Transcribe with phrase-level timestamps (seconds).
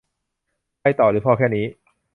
[0.81, 1.65] ไปต่อหรือพอแค่นี้